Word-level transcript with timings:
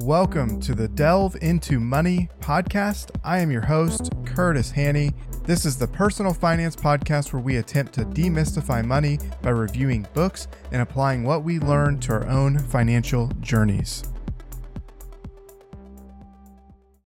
Welcome 0.00 0.60
to 0.60 0.74
the 0.74 0.88
Delve 0.88 1.36
into 1.36 1.80
Money 1.80 2.28
podcast. 2.40 3.10
I 3.24 3.38
am 3.38 3.50
your 3.50 3.62
host, 3.62 4.12
Curtis 4.26 4.70
Haney. 4.70 5.14
This 5.44 5.64
is 5.64 5.78
the 5.78 5.88
personal 5.88 6.34
finance 6.34 6.76
podcast 6.76 7.32
where 7.32 7.40
we 7.40 7.56
attempt 7.56 7.94
to 7.94 8.02
demystify 8.02 8.84
money 8.84 9.18
by 9.40 9.50
reviewing 9.50 10.06
books 10.12 10.48
and 10.70 10.82
applying 10.82 11.24
what 11.24 11.44
we 11.44 11.58
learn 11.58 11.98
to 12.00 12.12
our 12.12 12.28
own 12.28 12.58
financial 12.58 13.28
journeys. 13.40 14.04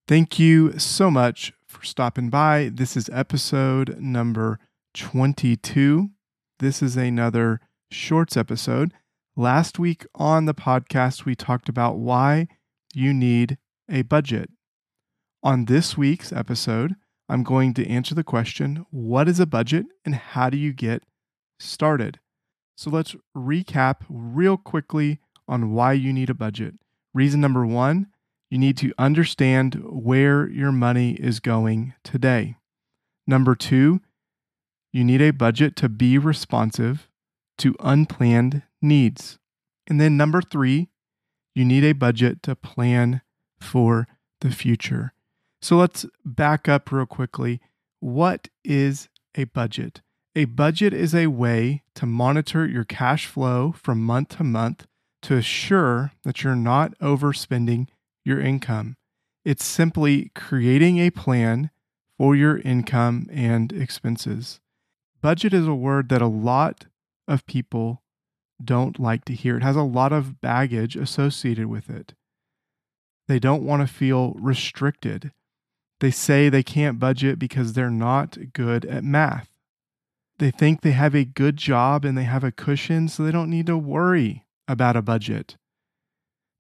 Thank 0.08 0.40
you 0.40 0.80
so 0.80 1.12
much 1.12 1.52
for 1.66 1.84
stopping 1.84 2.30
by. 2.30 2.72
This 2.74 2.96
is 2.96 3.10
episode 3.12 4.00
number 4.00 4.60
22. 4.94 6.10
This 6.60 6.82
is 6.82 6.96
another 6.96 7.60
shorts 7.92 8.38
episode. 8.38 8.94
Last 9.36 9.78
week 9.78 10.06
on 10.16 10.46
the 10.46 10.56
podcast, 10.56 11.26
we 11.26 11.36
talked 11.36 11.68
about 11.68 11.98
why 11.98 12.48
you 12.98 13.14
need 13.14 13.60
a 13.88 14.02
budget. 14.02 14.50
On 15.44 15.66
this 15.66 15.96
week's 15.96 16.34
episode, 16.34 16.96
I'm 17.30 17.44
going 17.44 17.76
to 17.76 17.88
answer 17.88 18.16
the 18.16 18.24
question 18.24 18.88
what 18.90 19.30
is 19.30 19.40
a 19.40 19.46
budget 19.46 19.86
and 20.04 20.16
how 20.16 20.50
do 20.50 20.58
you 20.58 20.74
get 20.74 21.04
started? 21.60 22.20
So 22.76 22.90
let's 22.90 23.16
recap 23.36 23.98
real 24.10 24.58
quickly 24.58 25.20
on 25.48 25.74
why 25.74 25.94
you 25.94 26.12
need 26.12 26.32
a 26.32 26.34
budget. 26.34 26.74
Reason 27.14 27.40
number 27.40 27.68
one, 27.68 28.08
you 28.50 28.58
need 28.58 28.78
to 28.78 28.94
understand 28.98 29.76
where 29.84 30.50
your 30.50 30.72
money 30.72 31.12
is 31.14 31.40
going 31.40 31.94
today. 32.04 32.56
Number 33.28 33.54
two, 33.54 34.02
you 34.92 35.04
need 35.04 35.22
a 35.22 35.32
budget 35.32 35.76
to 35.78 35.90
be 35.90 36.18
responsive 36.18 37.08
to 37.60 37.76
unplanned 37.80 38.64
needs. 38.82 39.38
And 39.86 40.02
then 40.02 40.18
number 40.18 40.42
three, 40.42 40.90
you 41.58 41.66
need 41.66 41.84
a 41.84 41.94
budget 41.94 42.44
to 42.44 42.56
plan 42.56 43.22
for 43.60 44.08
the 44.42 44.52
future. 44.52 45.14
So 45.60 45.78
let's 45.78 46.06
back 46.24 46.70
up 46.70 46.92
real 46.92 47.08
quickly. 47.08 47.60
What 48.00 48.50
is 48.64 49.10
a 49.34 49.46
budget? 49.46 50.02
A 50.36 50.46
budget 50.46 50.94
is 50.94 51.16
a 51.16 51.28
way 51.28 51.82
to 51.96 52.06
monitor 52.06 52.68
your 52.68 52.84
cash 52.84 53.26
flow 53.26 53.74
from 53.76 54.04
month 54.04 54.38
to 54.38 54.44
month 54.44 54.86
to 55.24 55.36
assure 55.36 56.12
that 56.24 56.44
you're 56.44 56.56
not 56.56 56.98
overspending 57.00 57.88
your 58.24 58.40
income. 58.40 58.96
It's 59.44 59.66
simply 59.66 60.32
creating 60.36 61.00
a 61.00 61.10
plan 61.10 61.72
for 62.20 62.36
your 62.36 62.60
income 62.60 63.28
and 63.32 63.74
expenses. 63.74 64.60
Budget 65.22 65.56
is 65.56 65.68
a 65.68 65.74
word 65.74 66.10
that 66.10 66.22
a 66.22 66.28
lot 66.28 66.86
of 67.28 67.48
people 67.48 68.04
don't 68.64 69.00
like 69.00 69.26
to 69.26 69.34
hear. 69.34 69.58
It 69.58 69.64
has 69.64 69.76
a 69.76 69.84
lot 69.84 70.14
of 70.14 70.42
baggage 70.42 70.96
associated 70.96 71.68
with 71.68 71.90
it. 71.90 72.14
They 73.28 73.40
don't 73.40 73.64
want 73.64 73.88
to 73.88 73.94
feel 73.94 74.34
restricted. 74.40 75.32
They 76.00 76.12
say 76.12 76.50
they 76.50 76.64
can't 76.64 77.00
budget 77.00 77.40
because 77.40 77.74
they're 77.74 77.90
not 77.90 78.38
good 78.54 78.86
at 78.86 79.04
math. 79.04 79.50
They 80.40 80.52
think 80.52 80.82
they 80.82 80.92
have 80.92 81.16
a 81.16 81.26
good 81.26 81.58
job 81.58 82.06
and 82.06 82.18
they 82.18 82.24
have 82.24 82.44
a 82.44 82.52
cushion, 82.52 83.08
so 83.08 83.24
they 83.24 83.32
don't 83.32 83.50
need 83.50 83.66
to 83.66 83.78
worry 83.78 84.46
about 84.68 84.96
a 84.96 85.02
budget. 85.02 85.58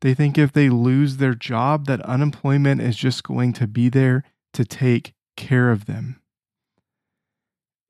They 0.01 0.13
think 0.13 0.37
if 0.37 0.51
they 0.51 0.69
lose 0.69 1.17
their 1.17 1.35
job, 1.35 1.85
that 1.85 2.01
unemployment 2.01 2.81
is 2.81 2.95
just 2.95 3.23
going 3.23 3.53
to 3.53 3.67
be 3.67 3.89
there 3.89 4.23
to 4.53 4.65
take 4.65 5.13
care 5.35 5.71
of 5.71 5.85
them. 5.85 6.21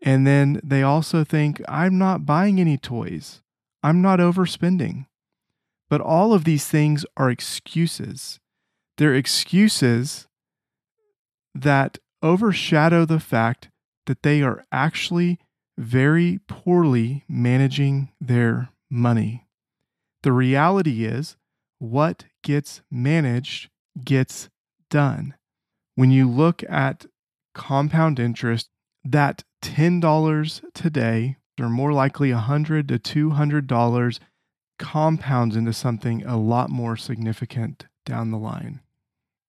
And 0.01 0.27
then 0.27 0.61
they 0.63 0.83
also 0.83 1.23
think, 1.23 1.61
I'm 1.67 1.97
not 1.97 2.25
buying 2.25 2.59
any 2.59 2.77
toys. 2.77 3.41
I'm 3.83 4.01
not 4.01 4.19
overspending. 4.19 5.05
But 5.89 6.01
all 6.01 6.33
of 6.33 6.43
these 6.43 6.67
things 6.67 7.05
are 7.15 7.29
excuses. 7.29 8.39
They're 8.97 9.15
excuses 9.15 10.27
that 11.55 11.97
overshadow 12.21 13.05
the 13.05 13.19
fact 13.19 13.69
that 14.05 14.23
they 14.23 14.41
are 14.41 14.63
actually 14.71 15.39
very 15.77 16.39
poorly 16.47 17.23
managing 17.27 18.11
their 18.19 18.69
money. 18.89 19.45
The 20.23 20.31
reality 20.31 21.05
is, 21.05 21.37
what 21.79 22.25
gets 22.43 22.81
managed 22.89 23.69
gets 24.03 24.49
done. 24.89 25.35
When 25.95 26.11
you 26.11 26.29
look 26.29 26.63
at 26.69 27.05
compound 27.53 28.19
interest, 28.19 28.69
that 29.03 29.43
$10 29.63 30.61
today 30.73 31.37
or 31.59 31.69
more 31.69 31.93
likely 31.93 32.31
100 32.31 32.87
to 32.87 32.99
$200 32.99 34.19
compounds 34.79 35.55
into 35.55 35.73
something 35.73 36.23
a 36.25 36.37
lot 36.37 36.69
more 36.69 36.95
significant 36.95 37.85
down 38.05 38.31
the 38.31 38.37
line. 38.37 38.79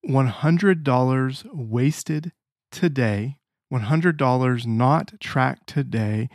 $100 0.07 1.47
wasted 1.53 2.33
today, 2.71 3.37
$100 3.73 4.67
not 4.67 5.13
tracked 5.21 5.67
today, 5.67 6.29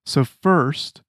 So, 0.07 0.23
first, 0.23 1.03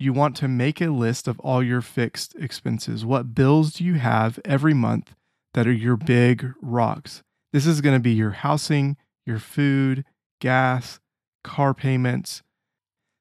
you 0.00 0.12
want 0.12 0.34
to 0.38 0.48
make 0.48 0.80
a 0.80 0.88
list 0.88 1.28
of 1.28 1.38
all 1.38 1.62
your 1.62 1.80
fixed 1.80 2.34
expenses. 2.40 3.04
What 3.04 3.36
bills 3.36 3.74
do 3.74 3.84
you 3.84 3.94
have 3.94 4.40
every 4.44 4.74
month 4.74 5.14
that 5.54 5.68
are 5.68 5.72
your 5.72 5.96
big 5.96 6.54
rocks? 6.60 7.22
This 7.52 7.68
is 7.68 7.80
going 7.80 7.94
to 7.94 8.02
be 8.02 8.14
your 8.14 8.32
housing, 8.32 8.96
your 9.24 9.38
food, 9.38 10.04
gas, 10.40 10.98
car 11.42 11.74
payments. 11.74 12.42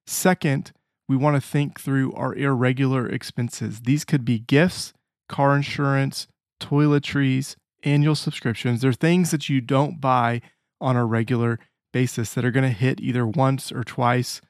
Second, 0.06 0.72
we 1.08 1.16
want 1.16 1.36
to 1.36 1.48
think 1.48 1.80
through 1.80 2.14
our 2.14 2.36
irregular 2.36 3.08
expenses. 3.08 3.82
These 3.82 4.06
could 4.06 4.24
be 4.24 4.40
gifts, 4.40 4.94
car 5.28 5.56
insurance, 5.56 6.28
toiletries, 6.60 7.56
annual 7.84 8.16
subscriptions. 8.16 8.82
They're 8.82 8.94
things 8.94 9.32
that 9.32 9.50
you 9.50 9.62
don't 9.62 10.02
buy 10.02 10.42
on 10.82 10.96
a 10.96 11.06
regular 11.06 11.60
basis 11.92 12.34
that 12.34 12.46
are 12.46 12.52
going 12.52 12.70
to 12.70 12.78
hit 12.78 13.00
either 13.02 13.26
once 13.26 13.72
or 13.72 13.84
twice 13.84 14.42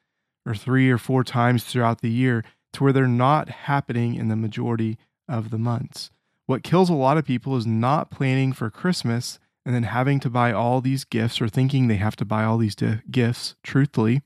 or 0.44 0.54
three 0.54 0.90
or 0.90 0.98
four 0.98 1.24
times 1.24 1.64
throughout 1.64 2.00
the 2.00 2.10
year 2.10 2.44
to 2.72 2.84
where 2.84 2.92
they're 2.92 3.06
not 3.06 3.48
happening 3.48 4.14
in 4.14 4.28
the 4.28 4.36
majority 4.36 4.98
of 5.28 5.50
the 5.50 5.58
months. 5.58 6.10
What 6.46 6.62
kills 6.62 6.90
a 6.90 6.94
lot 6.94 7.16
of 7.16 7.24
people 7.24 7.56
is 7.56 7.66
not 7.66 8.10
planning 8.10 8.52
for 8.52 8.70
Christmas 8.70 9.38
and 9.70 9.76
then 9.76 9.84
having 9.84 10.18
to 10.18 10.28
buy 10.28 10.50
all 10.50 10.80
these 10.80 11.04
gifts 11.04 11.40
or 11.40 11.48
thinking 11.48 11.86
they 11.86 11.94
have 11.94 12.16
to 12.16 12.24
buy 12.24 12.42
all 12.42 12.58
these 12.58 12.74
di- 12.74 13.02
gifts, 13.08 13.54
truthfully, 13.62 14.20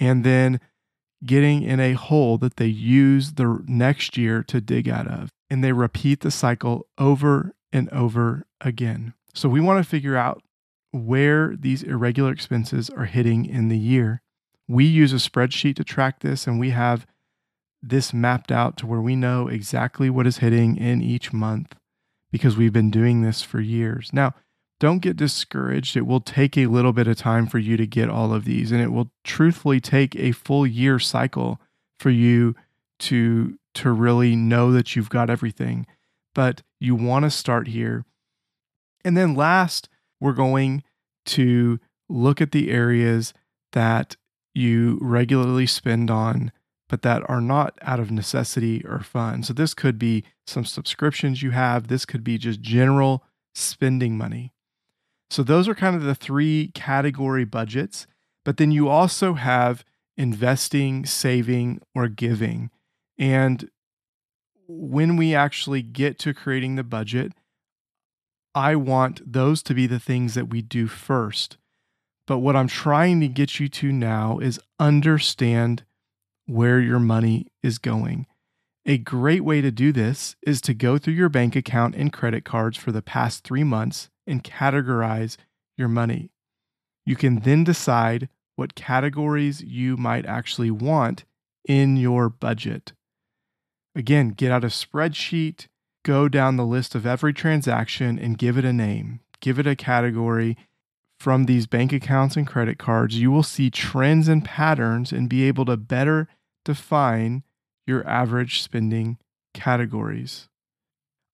and 0.00 0.24
then 0.24 0.58
getting 1.24 1.62
in 1.62 1.78
a 1.78 1.92
hole 1.92 2.38
that 2.38 2.56
they 2.56 2.66
use 2.66 3.34
the 3.34 3.62
next 3.68 4.16
year 4.16 4.42
to 4.42 4.60
dig 4.60 4.88
out 4.88 5.06
of. 5.06 5.30
And 5.48 5.62
they 5.62 5.70
repeat 5.70 6.22
the 6.22 6.32
cycle 6.32 6.88
over 6.98 7.54
and 7.72 7.88
over 7.90 8.46
again. 8.60 9.14
So 9.32 9.48
we 9.48 9.60
want 9.60 9.80
to 9.80 9.88
figure 9.88 10.16
out 10.16 10.42
where 10.90 11.54
these 11.56 11.84
irregular 11.84 12.32
expenses 12.32 12.90
are 12.90 13.04
hitting 13.04 13.46
in 13.46 13.68
the 13.68 13.78
year. 13.78 14.22
We 14.66 14.86
use 14.86 15.12
a 15.12 15.16
spreadsheet 15.18 15.76
to 15.76 15.84
track 15.84 16.18
this, 16.18 16.48
and 16.48 16.58
we 16.58 16.70
have 16.70 17.06
this 17.80 18.12
mapped 18.12 18.50
out 18.50 18.76
to 18.78 18.88
where 18.88 19.00
we 19.00 19.14
know 19.14 19.46
exactly 19.46 20.10
what 20.10 20.26
is 20.26 20.38
hitting 20.38 20.76
in 20.76 21.00
each 21.00 21.32
month 21.32 21.76
because 22.32 22.56
we've 22.56 22.72
been 22.72 22.90
doing 22.90 23.22
this 23.22 23.40
for 23.40 23.60
years. 23.60 24.10
Now, 24.12 24.34
don't 24.80 25.00
get 25.00 25.16
discouraged. 25.16 25.96
It 25.96 26.06
will 26.06 26.20
take 26.20 26.56
a 26.56 26.66
little 26.66 26.92
bit 26.92 27.08
of 27.08 27.16
time 27.16 27.46
for 27.46 27.58
you 27.58 27.76
to 27.76 27.86
get 27.86 28.08
all 28.08 28.32
of 28.32 28.44
these, 28.44 28.70
and 28.72 28.80
it 28.80 28.92
will 28.92 29.10
truthfully 29.24 29.80
take 29.80 30.14
a 30.16 30.32
full 30.32 30.66
year 30.66 30.98
cycle 30.98 31.60
for 31.98 32.10
you 32.10 32.54
to 33.00 33.58
to 33.74 33.92
really 33.92 34.34
know 34.34 34.72
that 34.72 34.96
you've 34.96 35.10
got 35.10 35.30
everything. 35.30 35.86
but 36.34 36.62
you 36.78 36.94
want 36.94 37.24
to 37.24 37.30
start 37.30 37.66
here. 37.66 38.04
And 39.04 39.16
then 39.16 39.34
last, 39.34 39.88
we're 40.20 40.32
going 40.32 40.84
to 41.26 41.80
look 42.08 42.40
at 42.40 42.52
the 42.52 42.70
areas 42.70 43.34
that 43.72 44.16
you 44.54 44.98
regularly 45.00 45.66
spend 45.66 46.12
on, 46.12 46.52
but 46.88 47.02
that 47.02 47.28
are 47.28 47.40
not 47.40 47.76
out 47.82 47.98
of 47.98 48.12
necessity 48.12 48.84
or 48.86 49.00
fun. 49.00 49.42
So 49.42 49.52
this 49.52 49.74
could 49.74 49.98
be 49.98 50.22
some 50.46 50.64
subscriptions 50.64 51.42
you 51.42 51.50
have, 51.50 51.88
this 51.88 52.04
could 52.04 52.22
be 52.22 52.38
just 52.38 52.60
general 52.60 53.24
spending 53.54 54.16
money. 54.16 54.52
So 55.30 55.42
those 55.42 55.68
are 55.68 55.74
kind 55.74 55.94
of 55.94 56.02
the 56.02 56.14
three 56.14 56.70
category 56.74 57.44
budgets. 57.44 58.06
But 58.44 58.56
then 58.56 58.70
you 58.70 58.88
also 58.88 59.34
have 59.34 59.84
investing, 60.16 61.04
saving, 61.06 61.80
or 61.94 62.08
giving. 62.08 62.70
And 63.18 63.70
when 64.66 65.16
we 65.16 65.34
actually 65.34 65.82
get 65.82 66.18
to 66.20 66.34
creating 66.34 66.76
the 66.76 66.84
budget, 66.84 67.32
I 68.54 68.74
want 68.76 69.20
those 69.30 69.62
to 69.64 69.74
be 69.74 69.86
the 69.86 70.00
things 70.00 70.34
that 70.34 70.48
we 70.48 70.62
do 70.62 70.86
first. 70.86 71.58
But 72.26 72.38
what 72.38 72.56
I'm 72.56 72.68
trying 72.68 73.20
to 73.20 73.28
get 73.28 73.60
you 73.60 73.68
to 73.68 73.92
now 73.92 74.38
is 74.38 74.60
understand 74.78 75.84
where 76.46 76.80
your 76.80 76.98
money 76.98 77.46
is 77.62 77.78
going. 77.78 78.26
A 78.86 78.98
great 78.98 79.44
way 79.44 79.60
to 79.60 79.70
do 79.70 79.92
this 79.92 80.36
is 80.42 80.60
to 80.62 80.74
go 80.74 80.98
through 80.98 81.14
your 81.14 81.28
bank 81.28 81.54
account 81.54 81.94
and 81.94 82.12
credit 82.12 82.44
cards 82.44 82.76
for 82.76 82.90
the 82.90 83.02
past 83.02 83.44
three 83.44 83.64
months 83.64 84.08
and 84.28 84.44
categorize 84.44 85.36
your 85.76 85.88
money. 85.88 86.30
You 87.04 87.16
can 87.16 87.40
then 87.40 87.64
decide 87.64 88.28
what 88.56 88.74
categories 88.74 89.62
you 89.62 89.96
might 89.96 90.26
actually 90.26 90.70
want 90.70 91.24
in 91.64 91.96
your 91.96 92.28
budget. 92.28 92.92
Again, 93.94 94.30
get 94.30 94.52
out 94.52 94.64
a 94.64 94.68
spreadsheet, 94.68 95.66
go 96.04 96.28
down 96.28 96.56
the 96.56 96.66
list 96.66 96.94
of 96.94 97.06
every 97.06 97.32
transaction 97.32 98.18
and 98.18 98.38
give 98.38 98.56
it 98.56 98.64
a 98.64 98.72
name, 98.72 99.20
give 99.40 99.58
it 99.58 99.66
a 99.66 99.74
category, 99.74 100.56
from 101.18 101.44
these 101.44 101.66
bank 101.66 101.92
accounts 101.92 102.36
and 102.36 102.46
credit 102.46 102.78
cards, 102.78 103.18
you 103.18 103.30
will 103.30 103.42
see 103.42 103.70
trends 103.70 104.28
and 104.28 104.44
patterns 104.44 105.10
and 105.12 105.28
be 105.28 105.44
able 105.44 105.64
to 105.64 105.76
better 105.76 106.28
define 106.64 107.42
your 107.86 108.06
average 108.06 108.62
spending 108.62 109.18
categories. 109.52 110.48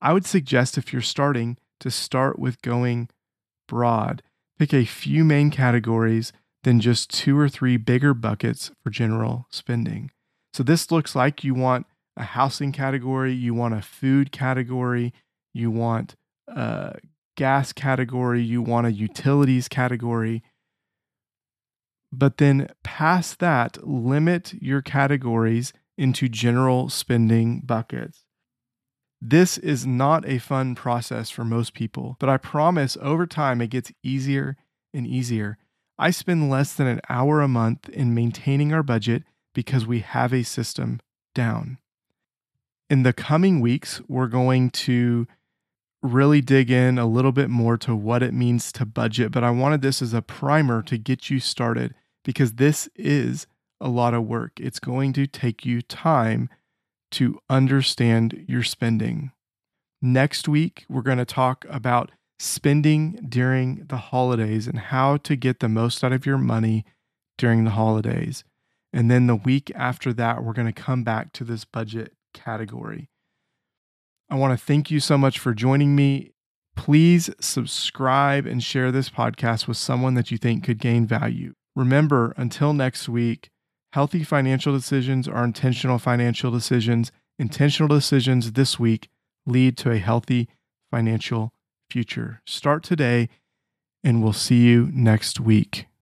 I 0.00 0.12
would 0.12 0.24
suggest 0.24 0.78
if 0.78 0.92
you're 0.92 1.02
starting 1.02 1.58
to 1.80 1.90
start 1.90 2.38
with 2.38 2.62
going 2.62 3.08
broad, 3.68 4.22
pick 4.58 4.72
a 4.72 4.84
few 4.84 5.24
main 5.24 5.50
categories, 5.50 6.32
then 6.62 6.80
just 6.80 7.10
two 7.10 7.38
or 7.38 7.48
three 7.48 7.76
bigger 7.76 8.14
buckets 8.14 8.70
for 8.82 8.90
general 8.90 9.46
spending. 9.50 10.10
So 10.52 10.62
this 10.62 10.90
looks 10.90 11.14
like 11.14 11.44
you 11.44 11.54
want 11.54 11.86
a 12.16 12.24
housing 12.24 12.72
category, 12.72 13.32
you 13.32 13.54
want 13.54 13.74
a 13.74 13.82
food 13.82 14.32
category, 14.32 15.12
you 15.52 15.70
want 15.70 16.14
a 16.48 16.98
gas 17.36 17.72
category, 17.72 18.42
you 18.42 18.62
want 18.62 18.86
a 18.86 18.92
utilities 18.92 19.68
category. 19.68 20.42
But 22.12 22.36
then 22.38 22.68
past 22.84 23.40
that, 23.40 23.84
limit 23.86 24.54
your 24.54 24.80
categories 24.80 25.72
into 25.98 26.28
general 26.28 26.88
spending 26.88 27.60
buckets. 27.60 28.23
This 29.26 29.56
is 29.56 29.86
not 29.86 30.28
a 30.28 30.36
fun 30.36 30.74
process 30.74 31.30
for 31.30 31.46
most 31.46 31.72
people, 31.72 32.18
but 32.20 32.28
I 32.28 32.36
promise 32.36 32.98
over 33.00 33.26
time 33.26 33.62
it 33.62 33.70
gets 33.70 33.90
easier 34.02 34.58
and 34.92 35.06
easier. 35.06 35.56
I 35.98 36.10
spend 36.10 36.50
less 36.50 36.74
than 36.74 36.86
an 36.86 37.00
hour 37.08 37.40
a 37.40 37.48
month 37.48 37.88
in 37.88 38.12
maintaining 38.12 38.74
our 38.74 38.82
budget 38.82 39.22
because 39.54 39.86
we 39.86 40.00
have 40.00 40.34
a 40.34 40.42
system 40.42 41.00
down. 41.34 41.78
In 42.90 43.02
the 43.02 43.14
coming 43.14 43.62
weeks, 43.62 44.02
we're 44.08 44.26
going 44.26 44.68
to 44.70 45.26
really 46.02 46.42
dig 46.42 46.70
in 46.70 46.98
a 46.98 47.06
little 47.06 47.32
bit 47.32 47.48
more 47.48 47.78
to 47.78 47.96
what 47.96 48.22
it 48.22 48.34
means 48.34 48.70
to 48.72 48.84
budget, 48.84 49.32
but 49.32 49.42
I 49.42 49.48
wanted 49.48 49.80
this 49.80 50.02
as 50.02 50.12
a 50.12 50.20
primer 50.20 50.82
to 50.82 50.98
get 50.98 51.30
you 51.30 51.40
started 51.40 51.94
because 52.26 52.52
this 52.52 52.90
is 52.94 53.46
a 53.80 53.88
lot 53.88 54.12
of 54.12 54.26
work. 54.26 54.60
It's 54.60 54.80
going 54.80 55.14
to 55.14 55.26
take 55.26 55.64
you 55.64 55.80
time 55.80 56.50
to 57.14 57.38
understand 57.48 58.44
your 58.48 58.62
spending. 58.62 59.32
Next 60.02 60.48
week, 60.48 60.84
we're 60.88 61.02
going 61.02 61.18
to 61.18 61.24
talk 61.24 61.64
about 61.68 62.12
spending 62.38 63.24
during 63.28 63.86
the 63.88 63.96
holidays 63.96 64.66
and 64.66 64.78
how 64.78 65.16
to 65.18 65.36
get 65.36 65.60
the 65.60 65.68
most 65.68 66.02
out 66.04 66.12
of 66.12 66.26
your 66.26 66.38
money 66.38 66.84
during 67.38 67.64
the 67.64 67.70
holidays. 67.70 68.44
And 68.92 69.10
then 69.10 69.26
the 69.26 69.36
week 69.36 69.72
after 69.74 70.12
that, 70.12 70.44
we're 70.44 70.52
going 70.52 70.72
to 70.72 70.82
come 70.82 71.04
back 71.04 71.32
to 71.34 71.44
this 71.44 71.64
budget 71.64 72.12
category. 72.32 73.08
I 74.30 74.36
want 74.36 74.58
to 74.58 74.64
thank 74.64 74.90
you 74.90 75.00
so 75.00 75.16
much 75.16 75.38
for 75.38 75.54
joining 75.54 75.94
me. 75.96 76.32
Please 76.76 77.30
subscribe 77.40 78.46
and 78.46 78.62
share 78.62 78.90
this 78.90 79.10
podcast 79.10 79.68
with 79.68 79.76
someone 79.76 80.14
that 80.14 80.30
you 80.30 80.38
think 80.38 80.64
could 80.64 80.78
gain 80.78 81.06
value. 81.06 81.54
Remember, 81.76 82.34
until 82.36 82.72
next 82.72 83.08
week, 83.08 83.50
healthy 83.94 84.24
financial 84.24 84.72
decisions 84.72 85.28
are 85.28 85.44
intentional 85.44 86.00
financial 86.00 86.50
decisions. 86.50 87.12
Intentional 87.38 87.86
decisions 87.86 88.50
this 88.52 88.76
week 88.76 89.08
lead 89.46 89.76
to 89.76 89.92
a 89.92 89.98
healthy 89.98 90.48
financial 90.90 91.52
future. 91.88 92.42
Start 92.44 92.82
today, 92.82 93.28
and 94.02 94.20
we'll 94.20 94.32
see 94.32 94.62
you 94.62 94.90
next 94.92 95.38
week. 95.38 95.86